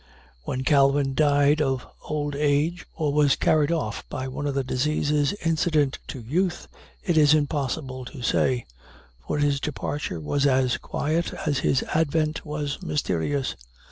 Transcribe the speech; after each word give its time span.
Whether 0.45 0.63
Calvin 0.63 1.13
died 1.13 1.61
of 1.61 1.85
old 2.01 2.35
age, 2.35 2.87
or 2.95 3.13
was 3.13 3.35
carried 3.35 3.71
off 3.71 4.03
by 4.09 4.27
one 4.27 4.47
of 4.47 4.55
the 4.55 4.63
diseases 4.63 5.33
incident 5.45 5.99
to 6.07 6.19
youth, 6.19 6.67
it 7.03 7.17
is 7.19 7.35
impossible 7.35 8.05
to 8.05 8.23
say; 8.23 8.65
for 9.27 9.37
his 9.37 9.59
departure 9.59 10.19
was 10.19 10.47
as 10.47 10.77
quiet 10.79 11.33
as 11.45 11.59
his 11.59 11.83
advent 11.83 12.43
was 12.43 12.81
mysterious. 12.81 13.55